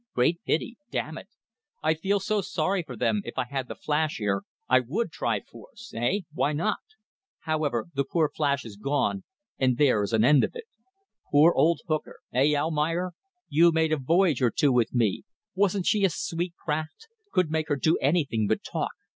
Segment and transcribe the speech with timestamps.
[0.15, 0.77] Great pity.
[0.89, 1.27] Damn it!
[1.83, 5.41] I feel so sorry for them if I had the Flash here I would try
[5.41, 5.93] force.
[5.95, 6.21] Eh!
[6.33, 6.79] Why not?
[7.41, 9.25] However, the poor Flash is gone,
[9.59, 10.65] and there is an end of it.
[11.31, 12.17] Poor old hooker.
[12.31, 13.11] Hey, Almayer?
[13.47, 15.21] You made a voyage or two with me.
[15.53, 17.07] Wasn't she a sweet craft?
[17.31, 18.89] Could make her do anything but talk.